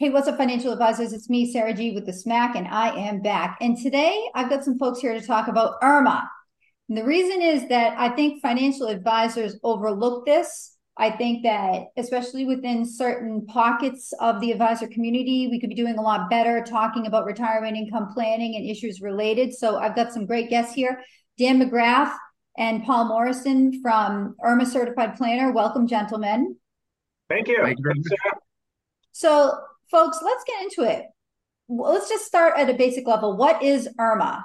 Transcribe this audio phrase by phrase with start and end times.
[0.00, 1.12] Hey, what's up, financial advisors?
[1.12, 3.58] It's me, Sara G, with the Smack, and I am back.
[3.60, 6.22] And today I've got some folks here to talk about IRMAA.
[6.88, 10.76] And the reason is that I think financial advisors overlook this.
[10.96, 15.98] I think that, especially within certain pockets of the advisor community, we could be doing
[15.98, 19.52] a lot better talking about retirement income planning and issues related.
[19.52, 21.02] So I've got some great guests here
[21.38, 22.14] Dan McGrath
[22.56, 25.50] and Paul Morrison from IRMAA Certified Planner.
[25.50, 26.54] Welcome, gentlemen.
[27.28, 27.58] Thank you.
[27.64, 28.02] Thank you
[29.10, 29.58] so
[29.90, 31.06] folks, let's get into it.
[31.68, 33.36] Let's just start at a basic level.
[33.36, 34.42] What is IRMAA?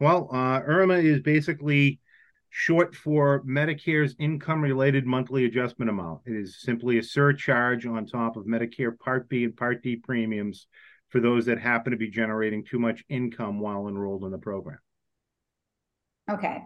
[0.00, 2.00] Well, uh, IRMAA is basically
[2.50, 6.20] short for Medicare's income related monthly adjustment amount.
[6.24, 10.68] It is simply a surcharge on top of Medicare Part B and Part D premiums
[11.08, 14.78] for those that happen to be generating too much income while enrolled in the program.
[16.30, 16.62] Okay.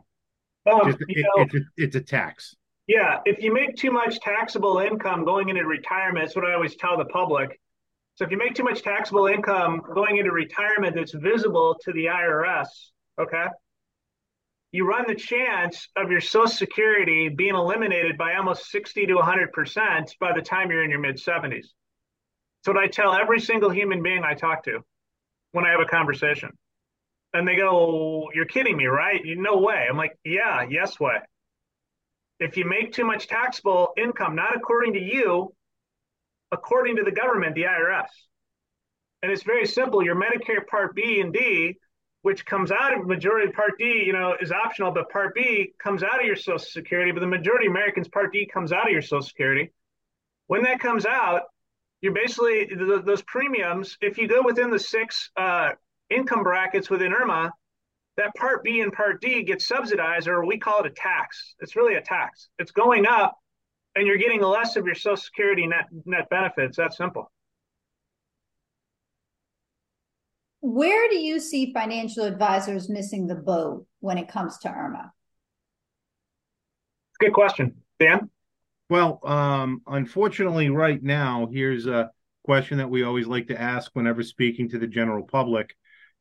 [0.70, 2.54] Um, Just, it, know, it's, a, it's a tax.
[2.86, 6.76] Yeah, if you make too much taxable income going into retirement, that's what I always
[6.76, 7.60] tell the public.
[8.18, 12.06] So if you make too much taxable income going into retirement that's visible to the
[12.06, 12.66] IRS,
[13.16, 13.46] okay,
[14.72, 20.18] you run the chance of your Social Security being eliminated by almost 60 to 100%
[20.18, 21.66] by the time you're in your mid 70s.
[22.64, 24.80] That's what I tell every single human being I talk to
[25.52, 26.50] when I have a conversation.
[27.34, 29.20] And they go, You're kidding me, right?
[29.24, 29.86] No way.
[29.88, 31.18] I'm like, Yeah, yes, way
[32.40, 35.52] if you make too much taxable income, not according to you,
[36.52, 38.08] according to the government, the IRS.
[39.22, 40.02] And it's very simple.
[40.02, 41.76] Your Medicare Part B and D,
[42.22, 46.02] which comes out of majority Part D, you know, is optional, but Part B comes
[46.02, 48.92] out of your Social Security, but the majority of Americans Part D comes out of
[48.92, 49.72] your Social Security.
[50.46, 51.42] When that comes out,
[52.00, 52.68] you're basically
[53.04, 53.96] those premiums.
[54.00, 55.70] If you go within the six uh,
[56.10, 57.50] income brackets within IRMAA,
[58.16, 61.54] that part B and part D gets subsidized, or we call it a tax.
[61.60, 62.48] It's really a tax.
[62.58, 63.36] It's going up,
[63.94, 66.76] and you're getting less of your Social Security net net benefits.
[66.76, 67.30] That's simple.
[70.60, 75.10] Where do you see financial advisors missing the boat when it comes to IRMAA?
[77.20, 78.30] Good question, Dan.
[78.90, 82.10] Well, um, unfortunately, right now, here's a
[82.44, 85.74] question that we always like to ask whenever speaking to the general public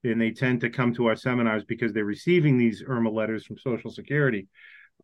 [0.04, 3.58] and they tend to come to our seminars because they're receiving these IRMAA letters from
[3.58, 4.48] Social Security.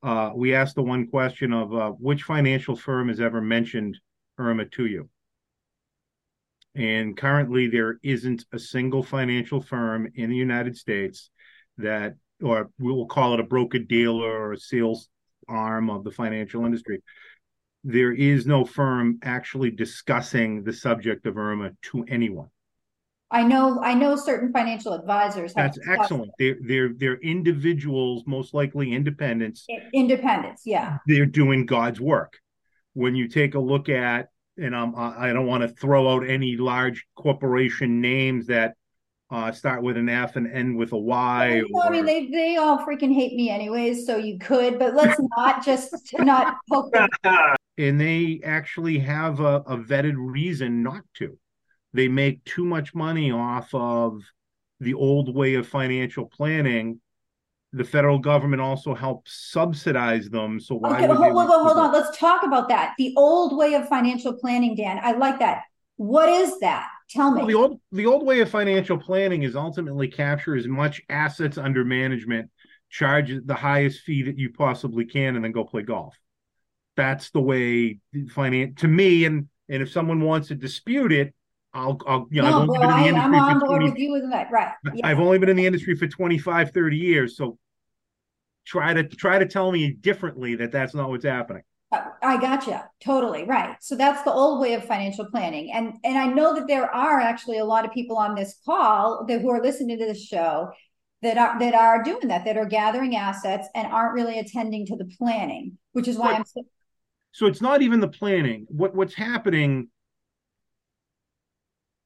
[0.03, 3.97] Uh, we asked the one question of uh, which financial firm has ever mentioned
[4.37, 5.09] IRMAA to you?
[6.75, 11.29] And currently, there isn't a single financial firm in the United States
[11.77, 15.07] that, or we will call it a broker dealer or a sales
[15.47, 17.01] arm of the financial industry.
[17.85, 22.49] There is no firm actually discussing the subject of IRMAA to anyone.
[23.33, 25.55] I know I know certain financial advisors.
[25.55, 26.31] That's excellent.
[26.37, 29.65] They're they're they're individuals, most likely independents.
[29.91, 30.99] Independents, yeah.
[31.07, 32.39] They're doing God's work.
[32.93, 34.27] When you take a look at,
[34.57, 38.75] and I'm, I don't want to throw out any large corporation names that
[39.31, 41.63] uh, start with an F and end with a Y.
[41.71, 41.87] Well, or...
[41.87, 45.65] I mean, they they all freaking hate me anyways, so you could, but let's not
[45.65, 46.93] just not poke.
[47.79, 51.35] and they actually have a, a vetted reason not to
[51.93, 54.21] they make too much money off of
[54.79, 56.99] the old way of financial planning
[57.73, 60.59] the federal government also helps subsidize them.
[60.59, 60.97] So why?
[60.97, 61.91] Okay, hold, hold, hold on.
[61.91, 62.93] Let's talk about that.
[62.99, 64.99] The old way of financial planning, Dan.
[65.01, 65.63] I like that.
[65.95, 66.87] What is that?
[67.09, 67.39] Tell me.
[67.39, 71.57] Well, the old the old way of financial planning is ultimately capture as much assets
[71.57, 72.51] under management,
[72.89, 76.15] charge the highest fee that you possibly can, and then go play golf.
[76.95, 77.99] That's the way
[78.29, 79.25] finance to me.
[79.25, 81.33] And and if someone wants to dispute it,
[81.73, 83.89] I'll, I'll you know, no, I've only been in the industry I'm on board 20,
[83.89, 84.73] with you with that, right?
[84.93, 85.07] Yeah.
[85.07, 87.57] I've only been in the industry for 25, 30 years, so
[88.65, 91.63] try to try to tell me differently that that's not what's happening.
[91.91, 92.89] Uh, I gotcha.
[93.03, 93.75] Totally right.
[93.81, 97.19] So that's the old way of financial planning, and and I know that there are
[97.19, 100.69] actually a lot of people on this call that who are listening to this show
[101.23, 104.95] that are that are doing that, that are gathering assets and aren't really attending to
[104.95, 106.45] the planning, which is why I'm.
[106.45, 106.63] So,
[107.31, 108.67] so it's not even the planning.
[108.69, 109.87] What what's happening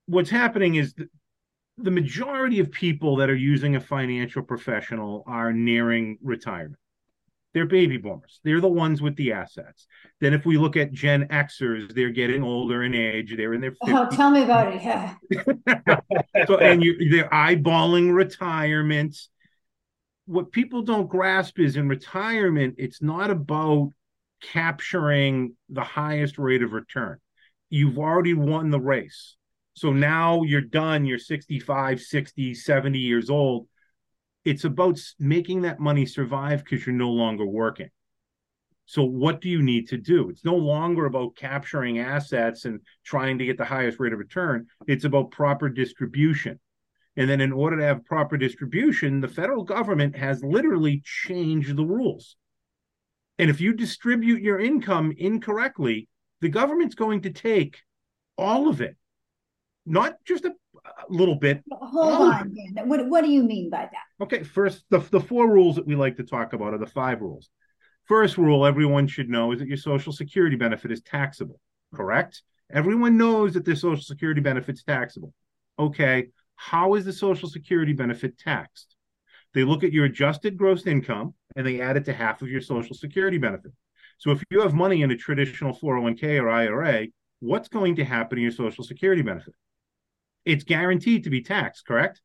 [0.07, 0.95] what's happening is
[1.77, 6.80] the majority of people that are using a financial professional are nearing retirement.
[7.54, 8.39] They're baby boomers.
[8.44, 9.88] They're the ones with the assets.
[10.19, 13.36] Then, if we look at Gen Xers, they're getting older in age.
[13.36, 13.77] They're in their 50s.
[13.88, 14.81] oh, tell me about it.
[14.83, 15.15] Yeah.
[16.45, 19.18] so, and you, they're eyeballing retirement.
[20.25, 23.92] What people don't grasp is in retirement, it's not about
[24.42, 27.18] capturing the highest rate of return.
[27.69, 29.37] You've already won the race
[29.77, 33.68] so now you're done, you're 65, 60, 70 years old.
[34.44, 37.89] It's about making that money survive because you're no longer working.
[38.88, 40.31] So, what do you need to do?
[40.31, 44.65] It's no longer about capturing assets and trying to get the highest rate of return.
[44.88, 46.59] It's about proper distribution.
[47.15, 51.85] And then, in order to have proper distribution, the federal government has literally changed the
[51.85, 52.35] rules.
[53.38, 56.07] And if you distribute your income incorrectly,
[56.41, 57.77] the government's going to take
[58.39, 58.97] all of it,
[59.88, 61.63] not just a, a little bit.
[61.72, 62.31] Hold oh.
[62.31, 62.88] on, Dan.
[62.88, 64.24] What, what do you mean by that?
[64.24, 67.22] Okay, first, the, the four rules that we like to talk about are the five
[67.22, 67.50] rules.
[68.06, 71.60] First rule everyone should know is that your Social Security benefit is taxable,
[71.94, 72.42] correct?
[72.72, 75.34] Everyone knows that their Social Security benefit is taxable.
[75.80, 78.95] Okay, how is the Social Security benefit taxed?
[79.54, 82.62] They look at your adjusted gross income and they add it to half of your
[82.62, 83.72] Social Security benefit.
[84.19, 87.07] So if you have money in a traditional 401k or IRA,
[87.40, 89.54] what's going to happen to your Social Security benefit?
[90.47, 92.21] It's guaranteed to be taxed, correct?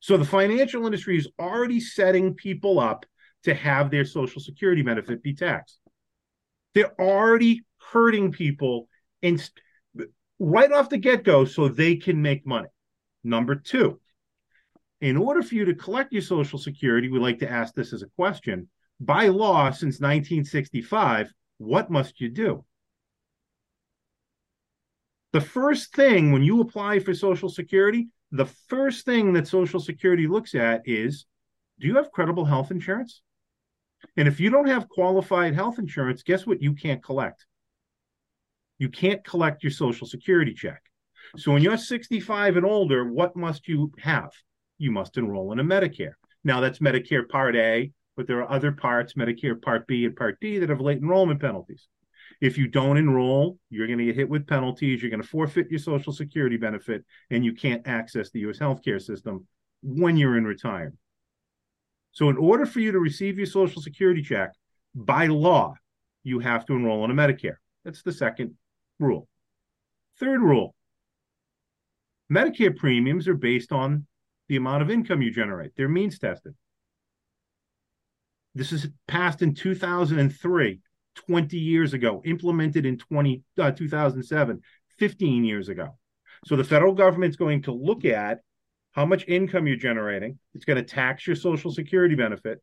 [0.00, 3.06] So the financial industry is already setting people up
[3.44, 5.78] to have their Social Security benefit be taxed.
[6.74, 8.88] They're already hurting people
[9.22, 9.50] and
[10.38, 12.68] right off the get go so they can make money.
[13.22, 13.98] Number two,
[15.00, 18.02] in order for you to collect your Social Security, we like to ask this as
[18.02, 18.68] a question
[19.00, 22.62] by law since 1965, what must you do?
[25.34, 30.28] The first thing when you apply for Social Security, the first thing that Social Security
[30.28, 31.26] looks at is
[31.80, 33.20] do you have credible health insurance?
[34.16, 36.62] And if you don't have qualified health insurance, guess what?
[36.62, 37.46] You can't collect.
[38.78, 40.80] You can't collect your Social Security check.
[41.36, 44.30] So when you're 65 and older, what must you have?
[44.78, 46.14] You must enroll in a Medicare.
[46.44, 50.38] Now that's Medicare Part A, but there are other parts, Medicare Part B and Part
[50.40, 51.88] D, that have late enrollment penalties.
[52.44, 55.00] If you don't enroll, you're going to get hit with penalties.
[55.00, 58.58] You're going to forfeit your Social Security benefit, and you can't access the U.S.
[58.58, 59.46] healthcare system
[59.82, 60.98] when you're in retirement.
[62.12, 64.52] So, in order for you to receive your Social Security check,
[64.94, 65.72] by law,
[66.22, 67.56] you have to enroll in a Medicare.
[67.82, 68.56] That's the second
[69.00, 69.26] rule.
[70.20, 70.74] Third rule
[72.30, 74.06] Medicare premiums are based on
[74.48, 76.54] the amount of income you generate, they're means tested.
[78.54, 80.80] This is passed in 2003,
[81.14, 84.60] 20 years ago, implemented in 20, uh, 2007,
[84.98, 85.96] 15 years ago.
[86.46, 88.40] So the federal government's going to look at
[88.92, 90.38] how much income you're generating.
[90.54, 92.62] It's going to tax your Social Security benefit.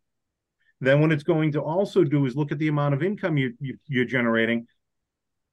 [0.80, 3.54] Then, what it's going to also do is look at the amount of income you,
[3.60, 4.66] you, you're generating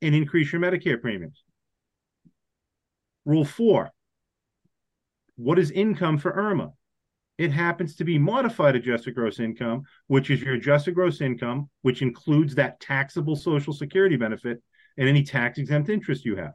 [0.01, 1.43] and increase your Medicare premiums.
[3.25, 3.91] Rule four
[5.37, 6.73] What is income for IRMAA?
[7.39, 12.03] It happens to be modified adjusted gross income, which is your adjusted gross income, which
[12.03, 14.61] includes that taxable Social Security benefit
[14.97, 16.53] and any tax exempt interest you have.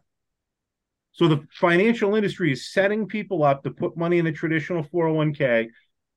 [1.13, 5.67] So the financial industry is setting people up to put money in a traditional 401k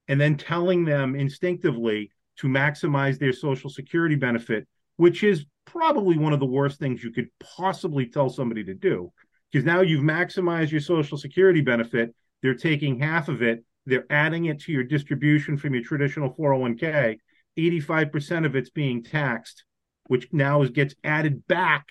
[0.08, 4.66] and then telling them instinctively to maximize their social security benefit,
[4.96, 9.12] which is probably one of the worst things you could possibly tell somebody to do.
[9.52, 12.14] Because now you've maximized your social security benefit.
[12.42, 17.18] They're taking half of it, they're adding it to your distribution from your traditional 401k.
[17.58, 19.64] 85% of it's being taxed,
[20.08, 21.86] which now is, gets added back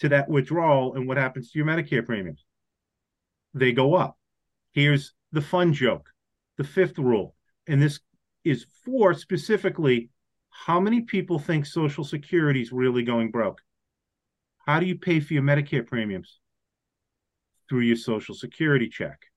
[0.00, 2.44] to that withdrawal and what happens to your Medicare premiums?
[3.54, 4.16] They go up.
[4.72, 6.10] Here's the fun joke
[6.58, 7.34] the fifth rule,
[7.66, 8.00] and this
[8.44, 10.10] is for specifically
[10.50, 13.60] how many people think Social Security is really going broke?
[14.66, 16.40] How do you pay for your Medicare premiums?
[17.68, 19.27] Through your Social Security check.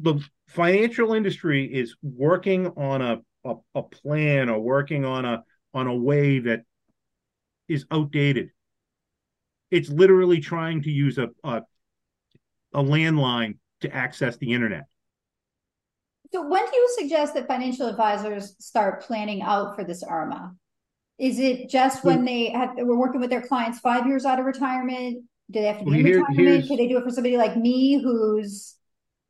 [0.00, 5.86] The financial industry is working on a, a, a plan or working on a on
[5.86, 6.62] a way that
[7.68, 8.50] is outdated
[9.70, 11.62] it's literally trying to use a, a,
[12.74, 14.84] a landline to access the internet.
[16.32, 20.54] So, when do you suggest that financial advisors start planning out for this IRMAA?
[21.18, 24.44] Is it just when they have we're working with their clients five years out of
[24.44, 25.24] retirement?
[25.50, 26.66] Do they have to be well, in here, retirement?
[26.66, 28.74] Can they do it for somebody like me who's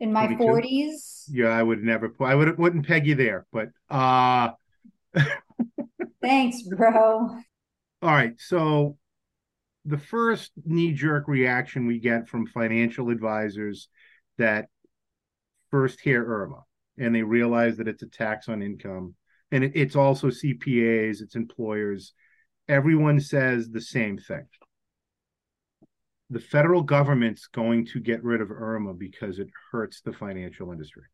[0.01, 1.25] in my forties?
[1.29, 2.15] Yeah, I would never.
[2.21, 4.51] I would wouldn't peg you there, but uh
[6.23, 7.39] thanks, bro.
[8.03, 8.97] All right, so
[9.85, 13.89] the first knee jerk reaction we get from financial advisors
[14.37, 14.67] that
[15.71, 16.63] first hear IRMAA
[16.99, 19.15] and they realize that it's a tax on income
[19.53, 22.13] and it, it's also CPAs, it's employers.
[22.69, 24.47] Everyone says the same thing.
[26.31, 31.05] The federal government's going to get rid of IRMAA because it hurts the financial industry.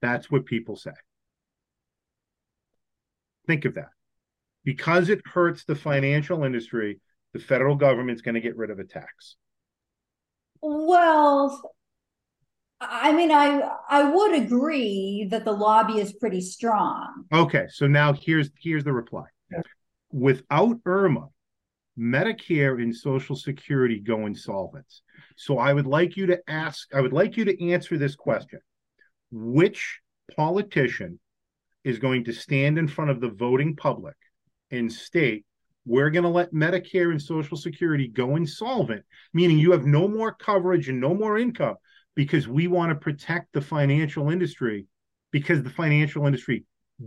[0.00, 0.92] That's what people say.
[3.46, 3.90] Think of that.
[4.64, 7.00] Because it hurts the financial industry,
[7.32, 9.36] the federal government's going to get rid of a tax.
[10.60, 11.74] Well,
[12.80, 17.24] I mean, I I would agree that the lobby is pretty strong.
[17.32, 19.24] Okay, so now here's here's the reply.
[20.12, 21.30] Without IRMAA,
[21.98, 24.86] Medicare and Social Security go insolvent.
[25.36, 28.60] So I would like you to ask, I would like you to answer this question.
[29.30, 30.00] Which
[30.36, 31.18] politician
[31.84, 34.16] is going to stand in front of the voting public
[34.70, 35.44] and state,
[35.84, 40.32] we're going to let Medicare and Social Security go insolvent, meaning you have no more
[40.32, 41.74] coverage and no more income
[42.14, 44.86] because we want to protect the financial industry
[45.32, 46.64] because the financial industry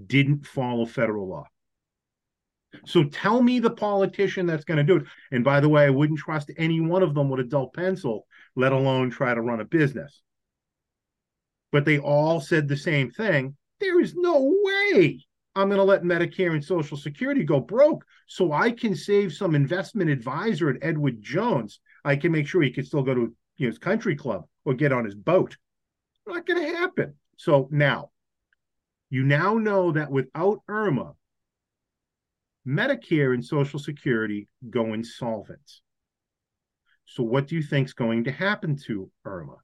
[0.08, 1.46] didn't follow federal law.
[2.86, 5.04] So tell me the politician that's going to do it.
[5.32, 8.26] And by the way, I wouldn't trust any one of them with a dull pencil,
[8.56, 10.22] let alone try to run a business.
[11.72, 13.56] But they all said the same thing.
[13.80, 18.52] There is no way I'm going to let Medicare and Social Security go broke so
[18.52, 21.80] I can save some investment advisor at Edward Jones.
[22.04, 24.74] I can make sure he can still go to you know, his country club or
[24.74, 25.56] get on his boat.
[26.28, 27.16] Not going to happen.
[27.38, 28.10] So now,
[29.10, 31.16] you now know that without IRMAA,
[32.68, 35.82] Medicare and Social Security go insolvent.
[37.06, 39.58] So, what do you think is going to happen to IRMAA?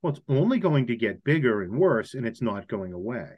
[0.00, 3.28] Well, it's only going to get bigger and worse, and it's not going away.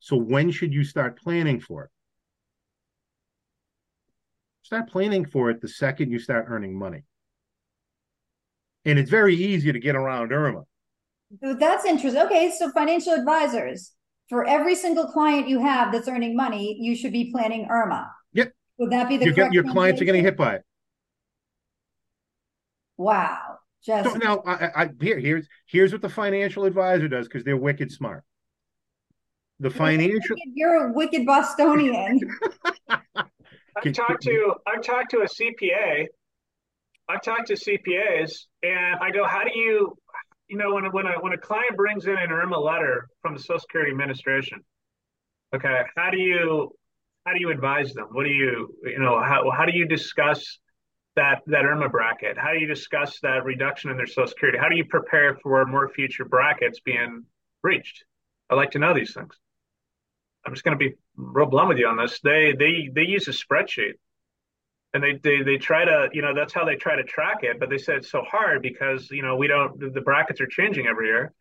[0.00, 1.90] So, when should you start planning for it?
[4.62, 7.02] Start planning for it the second you start earning money.
[8.84, 10.64] And it's very easy to get around IRMAA.
[11.40, 12.22] That's interesting.
[12.22, 13.92] Okay, so financial advisors,
[14.28, 18.06] for every single client you have that's earning money, you should be planning IRMAA.
[18.82, 18.90] Yep.
[18.90, 20.64] Would that be the your, correct your clients are getting hit by it.
[22.96, 23.58] Wow.
[23.84, 27.56] Just So now, I, I here here's here's what the financial advisor does because they're
[27.56, 28.24] wicked smart.
[29.60, 32.20] The financial you're a wicked Bostonian.
[32.88, 36.06] I've talked to I've talked to a CPA.
[37.08, 39.96] I've talked to CPAs, and I go, "How do you,
[40.48, 43.40] you know, when when a when a client brings in an IRMAA letter from the
[43.40, 44.60] Social Security Administration,
[45.54, 46.72] okay, how do you
[47.24, 48.08] how do you advise them?
[48.12, 50.58] What do you you know how how do you discuss
[51.16, 52.36] that that IRMAA bracket?
[52.38, 54.58] How do you discuss that reduction in their Social Security?
[54.58, 57.24] How do you prepare for more future brackets being
[57.62, 58.04] breached?
[58.50, 59.34] I'd like to know these things.
[60.44, 62.18] I'm just going to be real blunt with you on this.
[62.22, 63.94] They they they use a spreadsheet,
[64.92, 67.60] and they they they try to you know that's how they try to track it.
[67.60, 70.88] But they said it's so hard because you know we don't the brackets are changing
[70.88, 71.32] every year,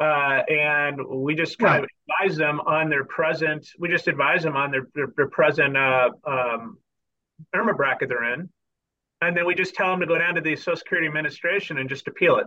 [0.00, 1.84] uh, and we just kind Right.
[1.84, 1.90] of
[2.26, 3.68] advise them on their present.
[3.78, 6.78] We just advise them on their their, their present uh, um,
[7.54, 8.48] IRMAA bracket they're in,
[9.20, 11.88] and then we just tell them to go down to the Social Security Administration and
[11.88, 12.46] just appeal it.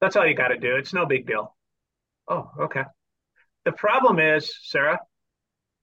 [0.00, 0.76] That's all you got to do.
[0.76, 1.54] It's no big deal.
[2.28, 2.82] Oh, okay.
[3.64, 4.98] The problem is, Sara,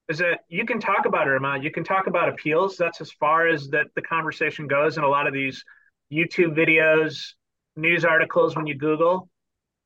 [0.10, 2.78] is that you can talk about IRMAA, you can talk about appeals.
[2.78, 5.64] That's as far as that the conversation goes in a lot of these
[6.12, 7.34] YouTube videos,
[7.76, 9.30] news articles when you Google.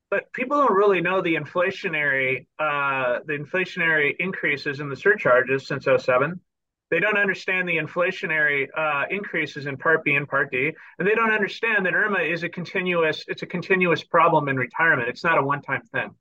[0.09, 5.85] But people don't really know the inflationary uh, the inflationary increases in the surcharges since
[5.85, 6.39] 07.
[6.89, 11.15] They don't understand the inflationary uh, increases in Part B and Part D, and they
[11.15, 15.09] don't understand that IRMAA is a continuous it's a continuous problem in retirement.
[15.09, 16.15] It's not a one time thing.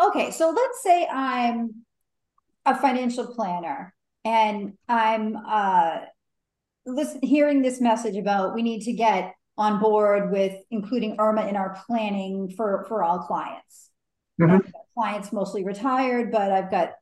[0.00, 1.84] Okay, so let's say I'm
[2.64, 3.92] a financial planner
[4.24, 5.98] and I'm uh
[6.86, 11.56] listen hearing this message about we need to get on board with including IRMAA in
[11.56, 13.90] our planning for for all clients.
[14.40, 14.72] Mhm.
[14.94, 16.94] Clients mostly retired, but I've got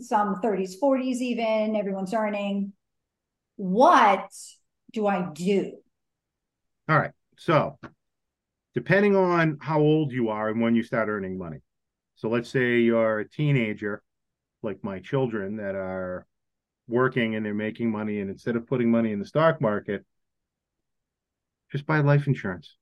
[0.00, 2.72] some 30s, 40s even, everyone's earning.
[3.56, 4.30] What
[4.92, 5.78] do I do?
[6.88, 7.12] All right.
[7.36, 7.78] So,
[8.74, 11.58] depending on how old you are and when you start earning money.
[12.14, 14.02] So, let's say you're a teenager,
[14.62, 16.26] like my children that are
[16.88, 20.04] working and they're making money, and instead of putting money in the stock market,
[21.72, 22.76] just buy life insurance.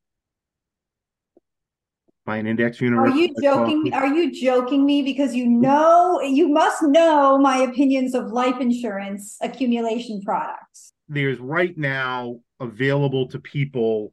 [2.26, 3.12] Buy an index universe.
[3.12, 3.94] Are you joking?
[3.94, 5.02] Are you joking me?
[5.02, 10.92] Because you know, you must know my opinions of life insurance accumulation products.
[11.09, 14.12] There's right now available to people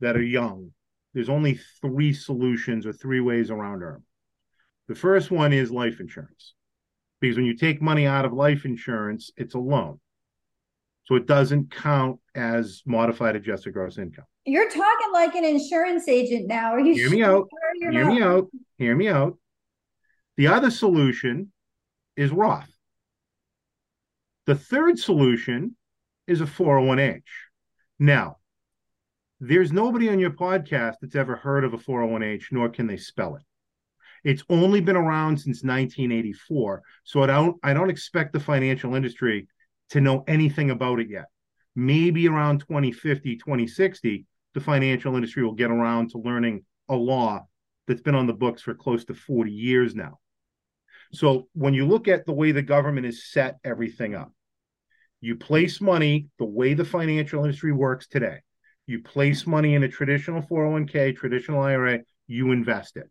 [0.00, 0.70] that are young.
[1.14, 4.04] There's only three solutions or three ways around them.
[4.88, 6.54] The first one is life insurance.
[7.20, 9.98] Because when you take money out of life insurance, it's a loan.
[11.06, 14.24] So it doesn't count as modified adjusted gross income.
[14.44, 16.72] You're talking like an insurance agent now.
[16.72, 17.48] Are you Hear me sure out.
[17.80, 18.48] Hear me out.
[18.78, 19.38] Hear me out.
[20.36, 21.52] The other solution
[22.16, 22.70] is Roth.
[24.46, 25.76] The third solution
[26.26, 27.22] is a 401h.
[27.98, 28.36] Now,
[29.40, 33.36] there's nobody on your podcast that's ever heard of a 401h, nor can they spell
[33.36, 33.42] it.
[34.24, 39.46] It's only been around since 1984, so I don't I don't expect the financial industry
[39.90, 41.26] to know anything about it yet.
[41.74, 47.46] Maybe around 2050, 2060, the financial industry will get around to learning a law
[47.86, 50.18] that's been on the books for close to 40 years now.
[51.12, 54.32] So when you look at the way the government has set everything up,
[55.20, 58.40] you place money the way the financial industry works today.
[58.86, 63.10] You place money in a traditional 401k, traditional IRA, you invest it.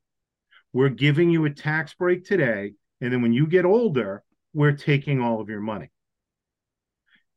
[0.73, 2.73] We're giving you a tax break today.
[3.01, 5.89] And then when you get older, we're taking all of your money.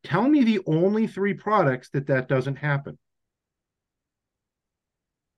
[0.04, 2.98] Tell me the only three products that that doesn't happen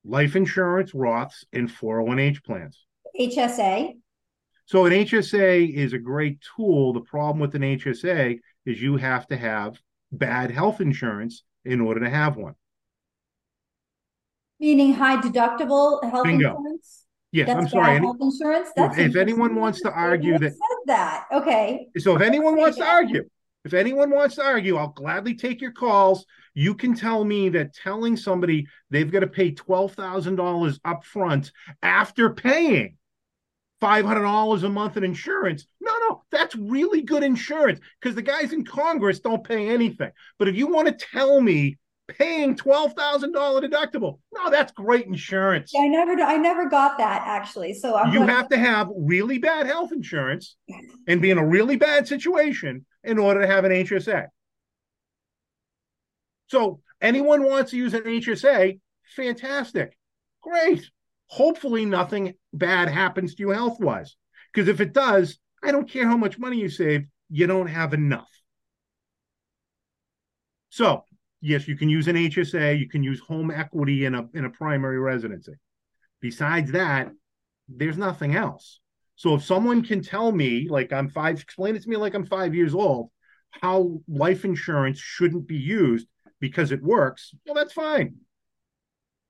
[0.05, 2.87] life insurance, Roths, and 401h plans.
[3.19, 3.95] HSA.
[4.67, 6.93] So an HSA is a great tool.
[6.93, 9.79] The problem with an HSA is you have to have
[10.13, 12.55] bad health insurance in order to have one.
[14.59, 16.57] Meaning high deductible health Bingo.
[16.57, 17.07] insurance?
[17.33, 17.97] Yes, That's I'm sorry.
[17.97, 18.69] Any- Health insurance?
[18.77, 21.89] That's if anyone wants to argue that- Said that, okay.
[21.99, 23.29] So if anyone wants to argue,
[23.65, 26.25] if anyone wants to argue, I'll gladly take your calls.
[26.55, 31.05] You can tell me that telling somebody they've got to pay twelve thousand dollars up
[31.05, 31.53] front
[31.83, 32.97] after paying
[33.81, 35.67] five hundred dollars a month in insurance.
[35.81, 40.11] No, no, that's really good insurance because the guys in Congress don't pay anything.
[40.39, 45.07] But if you want to tell me paying twelve thousand dollar deductible, no, that's great
[45.07, 45.71] insurance.
[45.73, 47.75] Yeah, I never, I never got that actually.
[47.75, 48.13] So I'm.
[48.13, 50.57] You glad- have to have really bad health insurance
[51.07, 54.27] and be in a really bad situation in order to have an HSA.
[56.49, 58.81] So, anyone wants to use an HSA,
[59.17, 59.97] fantastic.
[60.43, 60.91] Great.
[61.27, 64.17] Hopefully, nothing bad happens to you health wise.
[64.53, 67.95] Because if it does, I don't care how much money you saved, you don't have
[67.95, 68.29] enough.
[70.71, 71.05] So,
[71.41, 74.51] yes, you can use an HSA, you can use home equity in a in a
[74.51, 75.53] primary residency.
[76.21, 77.11] Besides that,
[77.69, 78.81] there's nothing else.
[79.21, 82.25] So if someone can tell me, like I'm five, explain it to me like I'm
[82.25, 83.11] five years old,
[83.51, 86.07] how life insurance shouldn't be used
[86.41, 88.15] because it works, well, that's fine.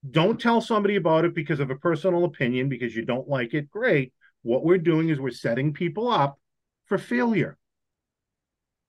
[0.08, 3.68] Don't tell somebody about it because of a personal opinion, because you don't like it.
[3.68, 4.12] Great.
[4.42, 6.38] What we're doing is we're setting people up
[6.86, 7.58] for failure.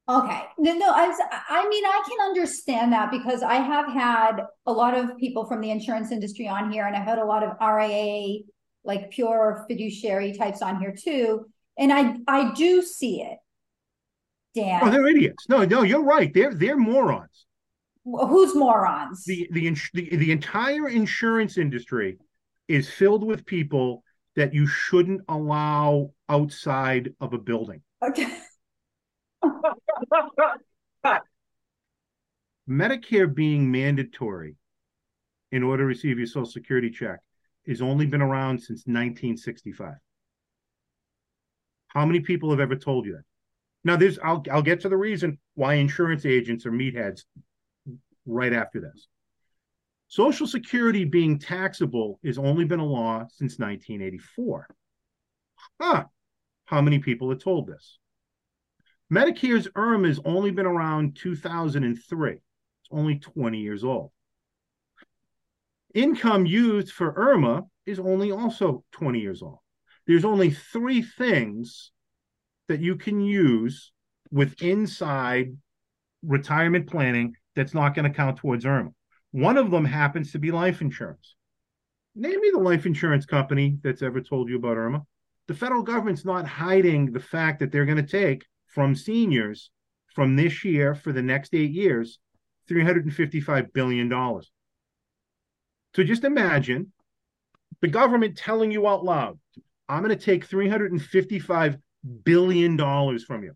[0.07, 0.41] Okay.
[0.59, 4.71] No, no, I, was- I mean, I can understand that because I have had a
[4.71, 7.57] lot of people from the insurance industry on here and I've had a lot of
[7.59, 8.43] RIA,
[8.83, 11.45] like pure fiduciary types on here too.
[11.77, 13.37] And I, I do see it.
[14.53, 14.81] Dan.
[14.83, 15.47] Oh, they're idiots.
[15.47, 16.33] No, no, you're right.
[16.33, 17.45] They're they're morons.
[18.03, 19.23] who's morons?
[19.25, 22.17] The the ins- the, the entire insurance industry
[22.67, 24.03] is filled with people
[24.35, 27.81] that you shouldn't allow outside of a building.
[28.03, 28.37] Okay.
[32.69, 34.55] Medicare being mandatory
[35.51, 37.19] in order to receive your Social Security check
[37.67, 39.93] has only been around since 1965.
[41.87, 43.23] How many people have ever told you that?
[43.83, 47.23] Now, there's I'll I'll get to the reason why insurance agents are meatheads
[48.25, 49.07] right after this.
[50.07, 54.67] Social Security being taxable has only been a law since 1984.
[55.79, 56.03] Huh.
[56.65, 57.97] How many people are told this?
[59.11, 62.31] Medicare's ERM has only been around 2003.
[62.31, 62.41] It's
[62.91, 64.11] only 20 years old.
[65.93, 69.59] Income used for IRMAA is only also 20 years old.
[70.07, 71.91] There's only three things
[72.67, 73.91] that you can use
[74.31, 75.57] with inside
[76.23, 78.93] retirement planning that's not going to count towards IRMAA.
[79.31, 81.35] One of them happens to be life insurance.
[82.15, 85.05] Name me the life insurance company that's ever told you about IRMAA.
[85.47, 89.71] The federal government's not hiding the fact that they're going to take from seniors
[90.13, 92.19] from this year for the next eight years
[92.69, 94.09] $355 billion.
[95.95, 96.91] So just imagine
[97.81, 99.39] the government telling you out loud,
[99.89, 101.81] I'm going to take $355
[102.23, 103.53] billion from you.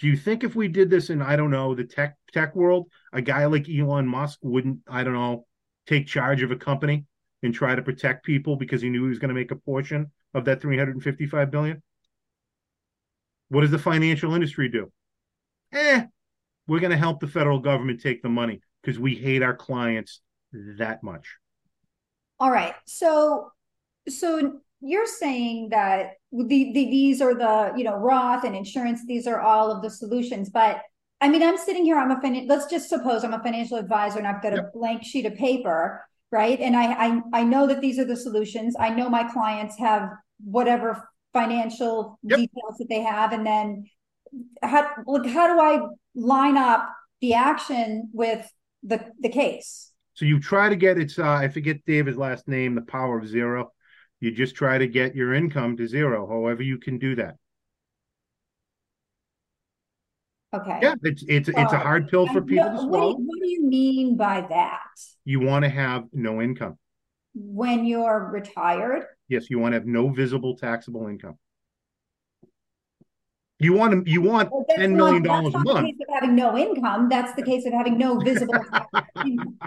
[0.00, 2.88] Do you think if we did this in, I don't know, the tech tech world,
[3.12, 5.46] a guy like Elon Musk wouldn't, I don't know,
[5.86, 7.06] take charge of a company
[7.42, 10.10] and try to protect people because he knew he was going to make a portion
[10.34, 11.82] of that 355 billion?
[13.48, 14.90] What does the financial industry do?
[15.72, 16.04] Eh,
[16.66, 20.20] we're going to help the federal government take the money because we hate our clients
[20.52, 21.36] that much.
[22.42, 22.74] All right.
[22.86, 23.52] So,
[24.08, 29.06] so you're saying that the, the these are the you know Roth and insurance.
[29.06, 30.50] These are all of the solutions.
[30.50, 30.82] But
[31.20, 31.96] I mean, I'm sitting here.
[31.96, 35.04] I'm a fin- let's just suppose I'm a financial advisor and I've got a blank
[35.04, 36.58] sheet of paper, right?
[36.58, 38.74] And I, I I know that these are the solutions.
[38.76, 40.10] I know my clients have
[40.42, 42.38] whatever financial Yep.
[42.40, 43.84] details that they have, and then
[44.64, 48.50] how like how do I line up the action with
[48.82, 49.91] the the case?
[50.14, 53.26] So you try to get it's uh, I forget David's last name, the power of
[53.26, 53.72] zero.
[54.20, 57.36] You just try to get your income to zero, however you can do that.
[60.54, 60.78] Okay.
[60.82, 63.16] Yeah, it's it's it's a hard pill for people to What, what do swallow.
[63.18, 64.80] you, what do you mean by that?
[65.24, 66.78] You want to have no income.
[67.34, 69.06] When you're retired?
[69.28, 71.38] Yes, you want to have no visible taxable income.
[73.58, 75.86] You want to you want Well, that's ten million that's dollars a not the month.
[75.86, 77.08] case of having no income.
[77.08, 78.54] That's the case of having no visible.
[79.24, 79.58] income.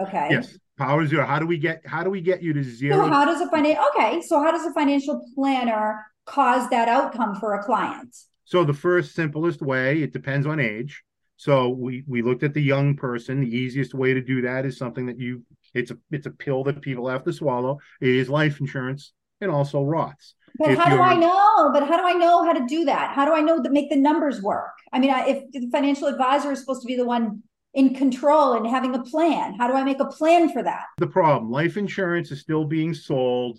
[0.00, 0.28] Okay.
[0.30, 1.26] Yes, power zero.
[1.26, 2.96] How do we get how do we get you to zero?
[2.96, 4.22] So how does a financial okay?
[4.22, 8.14] So how does a financial planner cause that outcome for a client?
[8.44, 11.02] So the first simplest way, it depends on age.
[11.36, 13.40] So we we looked at the young person.
[13.40, 15.42] The easiest way to do that is something that you
[15.74, 17.78] it's a it's a pill that people have to swallow.
[18.00, 20.34] It is life insurance and also Roths.
[20.58, 21.70] But If how do I know?
[21.72, 23.14] But how do I know how to do that?
[23.14, 24.70] How do I know that make the numbers work?
[24.92, 27.42] I mean, I, if the financial advisor is supposed to be the one
[27.74, 30.84] in control and having a plan, how do I make a plan for that?
[30.98, 31.50] the problem.
[31.50, 33.58] Life insurance is still being sold,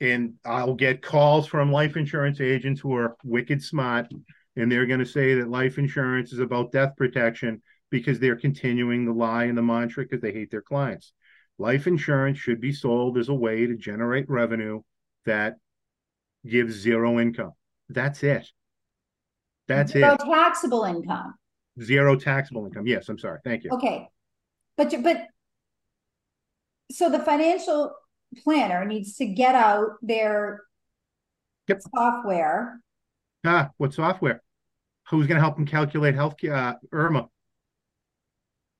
[0.00, 4.06] and I'll get calls from life insurance agents who are wicked smart,
[4.56, 9.04] and they're going to say that life insurance is about death protection because they're continuing
[9.04, 11.12] the lie and the mantra because they hate their clients.
[11.58, 14.80] Life insurance should be sold as a way to generate revenue
[15.26, 15.54] that
[16.46, 17.52] gives zero income.
[17.88, 18.46] That's it.
[19.66, 20.14] That's Zero it.
[20.14, 21.34] About taxable income.
[21.82, 22.86] Zero taxable income.
[22.86, 23.40] Yes, I'm sorry.
[23.44, 23.70] Thank you.
[23.72, 24.08] Okay.
[24.76, 25.26] But you- but
[26.92, 27.94] so the financial
[28.44, 30.62] planner needs to get out their
[31.68, 31.80] Yep.
[31.94, 32.80] software.
[33.44, 34.42] Ah, what software?
[35.10, 37.28] Who's going to help them calculate health uh, IRMAA?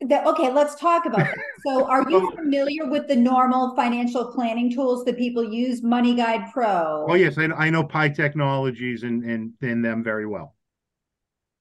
[0.02, 1.38] That, okay, let's talk about that.
[1.66, 6.50] So are you familiar with the normal financial planning tools that people use, Money Guide
[6.52, 7.06] Pro?
[7.08, 10.54] Oh yes, I, I know Pi Technologies and and and them very well.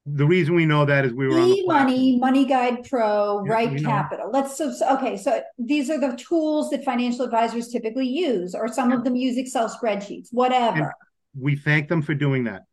[0.05, 3.53] The reason we know that is we were on the E-money, Money Guide Pro, Yeah,
[3.53, 3.89] Right we know.
[3.89, 4.29] Capital.
[4.31, 5.15] Let's so, so- okay.
[5.15, 9.37] So these are the tools that financial advisors typically use, or some of them use
[9.37, 10.93] Excel spreadsheets, whatever.
[11.39, 12.63] We thank them for doing that.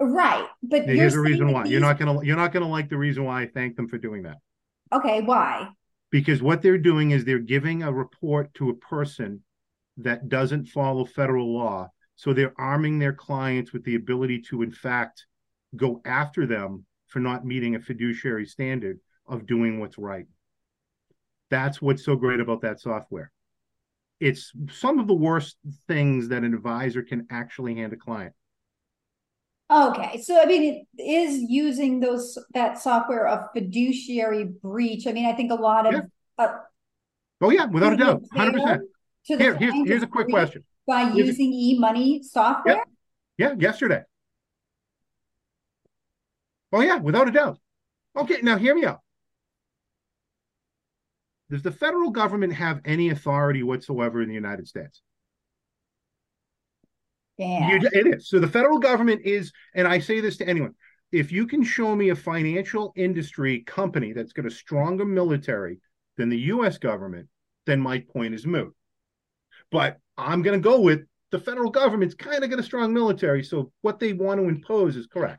[0.00, 1.64] Right, but And you're here's the reason why.
[1.66, 4.24] You're not gonna you're not gonna like the reason why I thank them for doing
[4.24, 4.38] that.
[4.92, 5.68] Okay, why?
[6.10, 9.44] Because what they're doing is they're giving a report to a person
[9.98, 11.88] that doesn't follow federal law.
[12.16, 15.26] So they're arming their clients with the ability to, in fact,
[15.76, 20.26] go after them for not meeting a fiduciary standard of doing what's right.
[21.50, 23.30] That's what's so great about that software.
[24.20, 25.56] It's some of the worst
[25.86, 28.34] things that an advisor can actually hand a client.
[29.70, 35.06] Okay, so I mean, it is using those that software a fiduciary breach?
[35.06, 36.02] I mean, I think a lot of
[36.38, 36.48] uh,
[37.40, 38.82] Oh yeah, without a doubt, hundred percent.
[39.22, 40.64] Here, here's here's a quick question.
[40.86, 42.84] by Here's using e-money software.
[43.36, 44.02] Yeah, yesterday.
[46.74, 47.60] Oh yeah, without a doubt.
[48.16, 48.98] Okay, now hear me out.
[51.48, 55.00] Does the federal government have any authority whatsoever in the United States?
[57.38, 57.78] Yeah.
[57.78, 58.28] You, it is.
[58.28, 60.74] So the federal government is, and I say this to anyone,
[61.12, 65.78] if you can show me a financial industry company that's got a stronger military
[66.16, 67.28] than the US government,
[67.66, 68.74] then my point is moot.
[69.70, 73.44] But I'm going to go with the federal government's kind of got a strong military.
[73.44, 75.38] So what they want to impose is correct.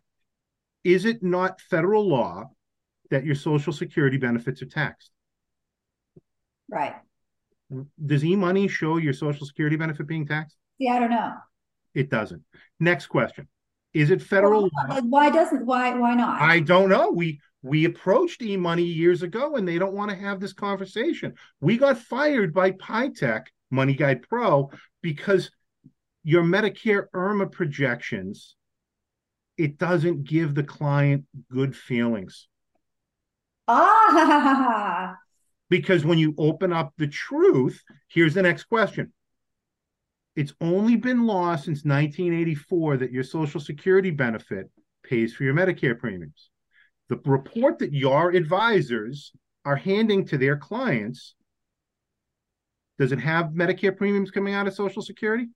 [0.85, 2.51] Is it not federal law
[3.09, 5.09] that your Social Security benefits are taxed?
[6.69, 6.93] Right.
[8.05, 10.55] Does e money show your Social Security benefit being taxed?
[10.77, 11.33] Yeah, I don't know.
[11.95, 12.43] It doesn't.
[12.79, 13.47] Next question.
[13.93, 14.85] Is it federal law?
[14.89, 16.39] Well, why doesn't why why not?
[16.39, 17.09] I don't know.
[17.09, 21.33] We we approached e-money years ago and they don't want to have this conversation.
[21.61, 24.69] We got fired by PIEtech Money Guide Pro
[25.01, 25.49] because
[26.23, 28.55] your Medicare IRMAA projections
[29.57, 32.47] it doesn't give the client good feelings.
[33.67, 35.15] ah,
[35.69, 39.11] Because when you open up the truth, here's the next question.
[40.35, 44.69] It's only been law since 1984 that your Social Security benefit
[45.03, 46.49] pays for your Medicare premiums.
[47.07, 49.31] The report that your advisors
[49.63, 51.35] are handing to their clients,
[52.99, 55.47] does it have Medicare premiums coming out of Social Security?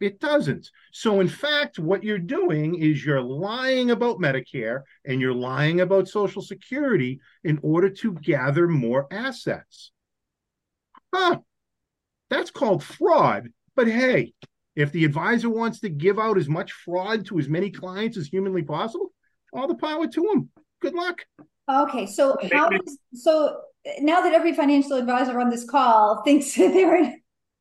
[0.00, 0.70] It doesn't.
[0.92, 6.06] So, in fact, what you're doing is you're lying about Medicare and you're lying about
[6.08, 9.90] Social Security in order to gather more assets.
[11.12, 11.38] Huh.
[12.30, 13.48] That's called fraud.
[13.74, 14.34] But hey,
[14.76, 18.28] if the advisor wants to give out as much fraud to as many clients as
[18.28, 19.12] humanly possible,
[19.52, 20.50] all the power to them.
[20.80, 21.24] Good luck.
[21.68, 22.06] okay.
[22.06, 23.60] So how does so
[24.00, 27.20] now that every financial advisor on this call thinks they're in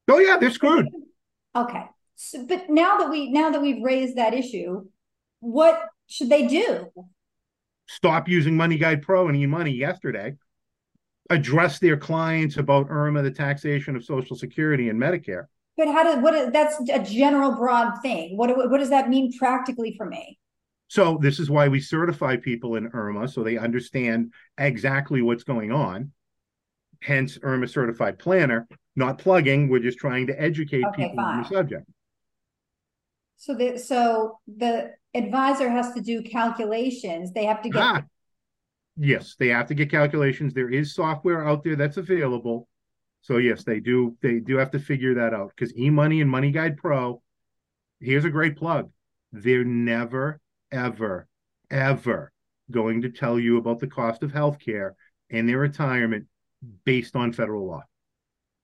[0.10, 0.88] Oh, yeah, they're screwed.
[1.56, 1.84] okay.
[2.18, 4.86] So, but now that we now that we've raised that issue,
[5.40, 6.92] what should they do?
[7.88, 10.36] Stop using Money Guide Pro and e-money yesterday.
[11.30, 15.46] Address their clients about IRMAA, the taxation of Social Security and Medicare.
[15.78, 18.36] But how do what that's a general broad thing.
[18.36, 20.40] What what does that mean practically for me?
[20.88, 25.72] So this is why we certify people in IRMAA so they understand exactly what's going
[25.72, 26.14] on.
[27.04, 29.70] Hence, IRMAA certified planner, not plugging.
[29.70, 31.88] We're just trying to educate Okay, people on the subject.
[33.38, 37.32] So the, so the advisor has to do calculations.
[37.32, 38.04] They have to get, Ah,
[38.98, 40.54] yes, they have to get calculations.
[40.54, 42.68] There is software out there that's available.
[43.22, 44.16] So yes, they do.
[44.22, 47.22] They do have to figure that out because eMoney and Money Guide Pro.
[48.00, 48.90] Here's a great plug.
[49.32, 50.40] They're never,
[50.72, 51.28] ever,
[51.70, 52.32] ever
[52.72, 54.92] going to tell you about the cost of healthcare
[55.30, 56.28] and their retirement
[56.86, 57.84] based on federal law.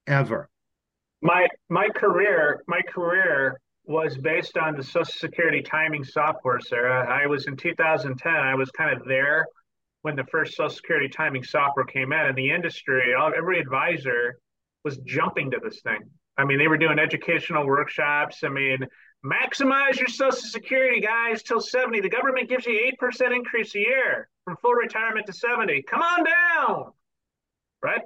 [0.07, 0.49] Ever.
[1.21, 7.05] My my career my career was based on the Social Security timing software, Sara.
[7.09, 8.33] I was in 2010.
[8.33, 9.45] I was kind of there
[10.03, 14.39] when the first Social Security timing software came out in, the industry, all, every advisor
[14.83, 15.99] was jumping to this thing.
[16.37, 18.43] I mean, they were doing educational workshops.
[18.43, 18.79] I mean,
[19.25, 22.01] maximize your Social Security, guys, till 70.
[22.01, 25.83] The government gives you 8% increase a year from full retirement to 70.
[25.83, 26.91] Come on down,
[27.81, 28.01] right?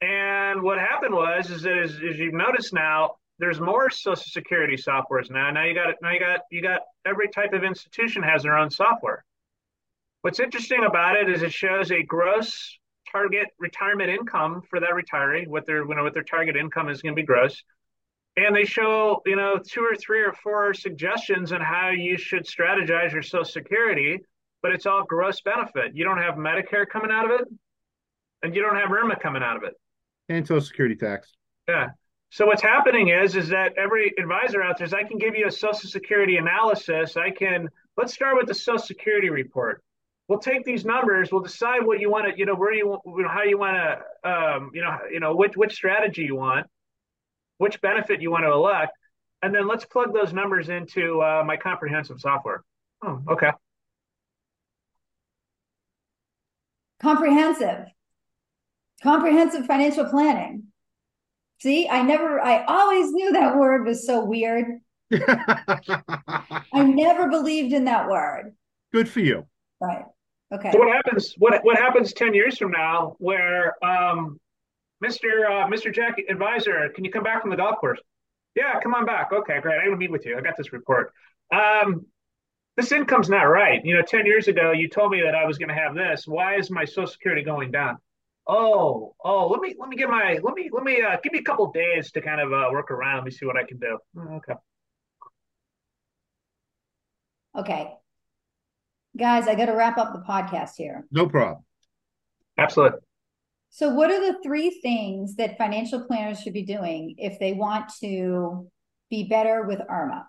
[0.00, 4.76] And what happened was, is that as, as you've noticed now, there's more Social Security
[4.76, 5.50] softwares now.
[5.50, 5.96] Now you got it.
[6.02, 9.24] now you got you got every type of institution has their own software.
[10.22, 12.76] What's interesting about it is it shows a gross
[13.10, 17.00] target retirement income for that retiree, what their you know what their target income is
[17.00, 17.62] going to be gross,
[18.36, 22.44] and they show you know two or three or four suggestions on how you should
[22.44, 24.18] strategize your Social Security,
[24.62, 25.94] but it's all gross benefit.
[25.94, 27.48] You don't have Medicare coming out of it,
[28.42, 29.74] and you don't have IRMAA coming out of it.
[30.28, 31.32] And Social Security tax.
[31.68, 31.90] Yeah.
[32.30, 35.46] So what's happening is is that every advisor out there is I can give you
[35.46, 37.16] a Social Security analysis.
[37.16, 39.82] I can let's start with the Social Security report.
[40.28, 41.32] We'll take these numbers.
[41.32, 44.30] We'll decide what you want to, you know, where you, know, how you want to,
[44.30, 46.66] um, you know, you know, which which strategy you want,
[47.56, 48.92] which benefit you want to elect,
[49.42, 52.62] and then let's plug those numbers into uh, my comprehensive software.
[53.02, 53.52] Oh, okay.
[57.00, 57.86] comprehensive,
[59.02, 60.67] comprehensive financial planning.
[61.60, 64.80] See, I never, I always knew that word was so weird.
[65.12, 68.54] I never believed in that word.
[68.92, 69.46] Good for you.
[69.80, 70.04] Right.
[70.52, 70.72] Okay.
[70.72, 71.34] So what happens?
[71.38, 74.40] What what happens ten years from now, where um,
[75.04, 75.46] Mr.
[75.46, 75.94] Uh, Mr.
[75.94, 78.00] Jack advisor, can you come back from the golf course?
[78.54, 79.30] Yeah, come on back.
[79.32, 79.78] Okay, great.
[79.78, 80.36] I want to meet with you.
[80.36, 81.12] I got this report.
[81.52, 82.06] Um,
[82.76, 83.84] this income's not right.
[83.84, 86.26] You know, ten years ago, you told me that I was going to have this.
[86.26, 87.98] Why is my Social Security going down?
[88.50, 91.40] Oh, oh, let me let me get my let me let me uh, give me
[91.40, 93.16] a couple days to kind of uh, work around.
[93.16, 93.98] Let me see what I can do.
[94.16, 94.54] Oh, Okay.
[97.56, 97.92] Okay.
[99.16, 101.04] Guys, I got to wrap up the podcast here.
[101.10, 101.64] No problem.
[102.56, 103.00] Absolutely.
[103.70, 107.90] So, what are the three things that financial planners should be doing if they want
[108.00, 108.70] to
[109.10, 110.24] be better with IRMAA?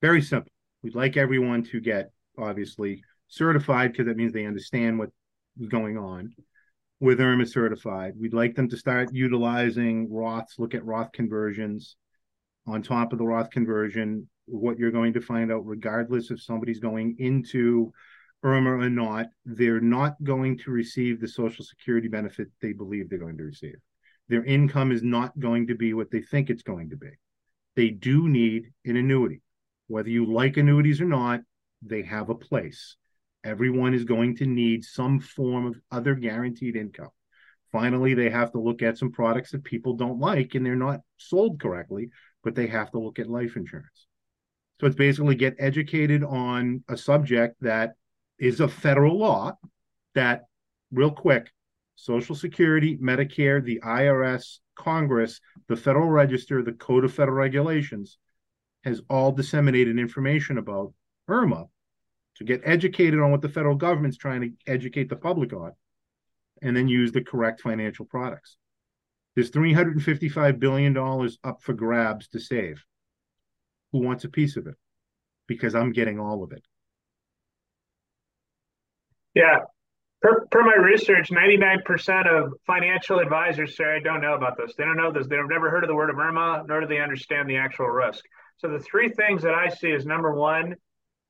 [0.00, 0.52] Very simple.
[0.82, 5.12] We'd like everyone to get obviously certified because that means they understand what's
[5.68, 6.34] going on.
[7.02, 11.96] With IRMAA certified, we'd like them to start utilizing Roths, look at Roth conversions.
[12.68, 16.78] On top of the Roth conversion, what you're going to find out, regardless if somebody's
[16.78, 17.92] going into
[18.44, 23.18] IRMA or not, they're not going to receive the Social Security benefit they believe they're
[23.18, 23.78] going to receive.
[24.28, 27.10] Their income is not going to be what they think it's going to be.
[27.74, 29.42] They do need an annuity.
[29.88, 31.40] Whether you like annuities or not,
[31.84, 32.94] they have a place.
[33.44, 37.10] Everyone is going to need some form of other guaranteed income.
[37.72, 41.00] Finally, they have to look at some products that people don't like and they're not
[41.16, 42.10] sold correctly,
[42.44, 44.06] but they have to look at life insurance.
[44.80, 47.94] So it's basically get educated on a subject that
[48.38, 49.56] is a federal law
[50.14, 50.42] that,
[50.90, 51.50] real quick,
[51.96, 58.18] Social Security, Medicare, the IRS, Congress, the Federal Register, the Code of Federal Regulations
[58.84, 60.92] has all disseminated information about
[61.30, 61.68] IRMAA
[62.36, 65.72] to get educated on what the federal government's trying to educate the public on,
[66.62, 68.56] and then use the correct financial products.
[69.34, 70.96] There's $355 billion
[71.44, 72.84] up for grabs to save.
[73.92, 74.74] Who wants a piece of it?
[75.46, 76.64] Because I'm getting all of it.
[79.34, 79.60] Yeah.
[80.20, 84.74] Per, per my research, 99% of financial advisors, say, I don't know about this.
[84.76, 85.26] They don't know this.
[85.26, 88.24] They've never heard of the word of IRMAA, nor do they understand the actual risk.
[88.58, 90.76] So the three things that I see is number one,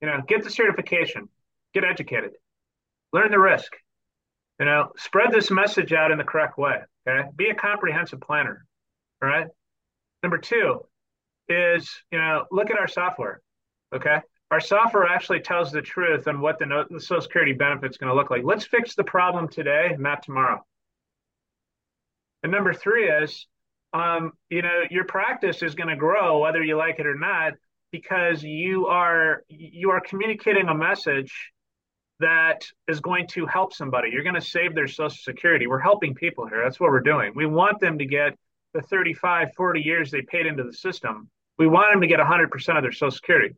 [0.03, 1.29] you know, get the certification,
[1.73, 2.33] get educated,
[3.13, 3.73] learn the risk,
[4.59, 6.81] you know, spread this message out in the correct way.
[7.09, 7.29] Okay.
[7.37, 8.67] Be a comprehensive planner.
[9.23, 9.47] All right.
[10.23, 10.81] Number two
[11.49, 13.41] is, you know, look at our software.
[13.95, 14.19] Okay.
[14.51, 18.11] Our software actually tells the truth on what the, the Social Security benefit is going
[18.11, 18.43] to look like.
[18.45, 20.65] Let's fix the problem today, not tomorrow.
[22.43, 23.47] And number three is,
[23.95, 27.55] um, you know, your practice is going to grow whether you like it or not.
[27.93, 31.53] Because you are you are communicating a message
[32.19, 34.11] that is going to help somebody.
[34.11, 35.67] You're going to save their social security.
[35.67, 36.63] We're helping people here.
[36.65, 37.33] That's what we're doing.
[37.35, 38.37] We want them to get
[38.75, 41.29] the 35, 40 years they paid into the system.
[41.59, 43.55] We want them to get 100% of their social security.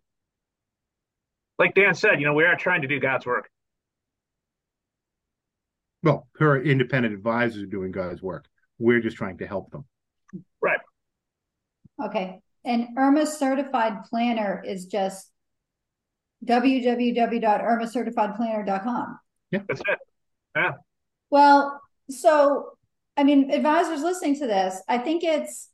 [1.58, 3.48] Like Dan said, you know, we are trying to do God's work.
[6.02, 8.46] Well, her independent advisors are doing God's work.
[8.78, 9.84] We're just trying to help them.
[10.60, 10.80] Right.
[12.02, 12.40] Okay.
[12.64, 15.30] And IRMAA certified planner is just
[16.44, 19.18] www.irmaacertifiedplanner.com.
[19.50, 19.62] Yeah.
[19.68, 19.98] That's it.
[20.56, 20.72] Yeah.
[21.30, 22.70] Well, so
[23.16, 25.70] I mean, advisors listening to this, I think it's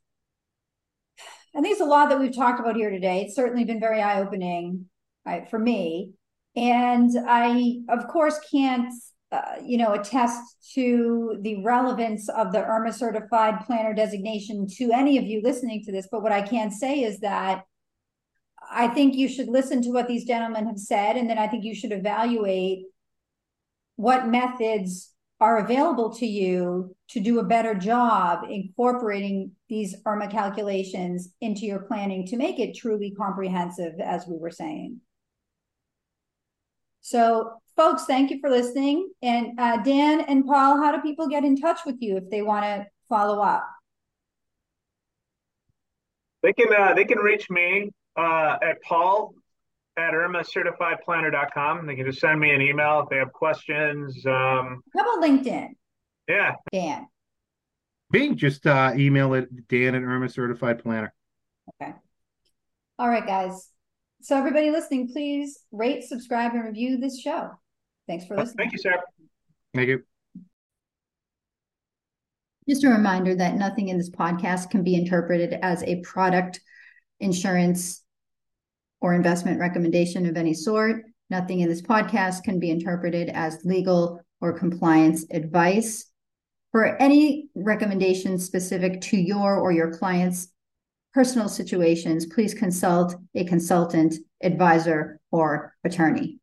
[1.55, 3.23] I think it's a lot that we've talked about here today.
[3.23, 4.87] It's certainly been very eye-opening
[5.27, 6.13] right, for me.
[6.55, 8.93] And I, of course, can't
[9.33, 15.19] uh, you know, attest to the relevance of the IRMAA certified planner designation to any
[15.19, 16.09] of you listening to this.
[16.11, 17.63] But what I can say is that
[18.71, 21.65] I think you should listen to what these gentlemen have said, and then I think
[21.65, 22.85] you should evaluate
[23.97, 31.33] what methods are available to you to do a better job incorporating these IRMAA calculations
[31.41, 35.01] into your planning to make it truly comprehensive, as we were saying.
[37.01, 39.09] So, folks, thank you for listening.
[39.23, 42.43] And uh, Dan and Paul, how do people get in touch with you if they
[42.43, 43.67] want to follow up?
[46.43, 49.35] They can uh, they can reach me uh, at Paul
[49.97, 51.87] at irmaacertifiedplanner.com.
[51.87, 54.15] They can just send me an email if they have questions.
[54.27, 55.69] Um, How about LinkedIn?
[56.29, 56.57] Yeah.
[56.73, 57.07] Dan.
[58.13, 61.15] Me, just uh, email it Dan at IRMAA Certified Planner.
[61.81, 61.95] Okay.
[62.99, 63.69] All right, guys.
[64.21, 67.53] So everybody listening, please rate, subscribe, and review this show.
[68.11, 68.57] Thanks for listening.
[68.57, 69.01] Thank you, sir.
[69.73, 70.03] Thank you.
[72.69, 76.61] Just a reminder that nothing in this podcast can be interpreted as a product,
[77.21, 78.03] insurance,
[79.01, 81.05] or investment recommendation of any sort.
[81.31, 86.07] Nothing in this podcast can be interpreted as legal or compliance advice.
[86.73, 90.49] For any recommendations specific to your or your client's
[91.15, 96.40] personal situations, please consult a consultant, advisor, or attorney.